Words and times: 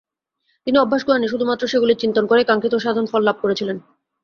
তিনি 0.67 0.77
অভ্যাস 0.77 1.01
করেননি, 1.05 1.27
শুধুমাত্র 1.29 1.63
সেগুলির 1.67 2.01
চিন্তন 2.03 2.23
করেই 2.27 2.47
কাঙ্ক্ষিত 2.49 2.73
সাধনফল 2.75 3.21
লাভ 3.25 3.37
করেছিলেন। 3.41 3.77